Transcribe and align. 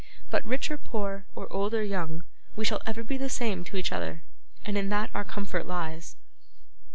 But 0.31 0.43
rich 0.43 0.71
or 0.71 0.79
poor, 0.79 1.25
or 1.35 1.45
old 1.53 1.75
or 1.75 1.83
young, 1.83 2.23
we 2.55 2.65
shall 2.65 2.81
ever 2.87 3.03
be 3.03 3.17
the 3.19 3.29
same 3.29 3.63
to 3.65 3.77
each 3.77 3.91
other, 3.91 4.23
and 4.65 4.75
in 4.75 4.89
that 4.89 5.11
our 5.13 5.23
comfort 5.23 5.67
lies. 5.67 6.15